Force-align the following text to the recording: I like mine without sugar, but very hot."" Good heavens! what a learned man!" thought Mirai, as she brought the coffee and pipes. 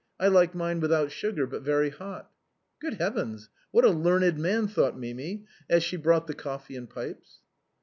I 0.19 0.29
like 0.29 0.55
mine 0.55 0.79
without 0.79 1.11
sugar, 1.11 1.45
but 1.45 1.61
very 1.61 1.91
hot."" 1.91 2.31
Good 2.81 2.95
heavens! 2.95 3.49
what 3.69 3.85
a 3.85 3.91
learned 3.91 4.39
man!" 4.39 4.67
thought 4.67 4.97
Mirai, 4.97 5.45
as 5.69 5.83
she 5.83 5.95
brought 5.95 6.25
the 6.25 6.33
coffee 6.33 6.75
and 6.75 6.89
pipes. 6.89 7.37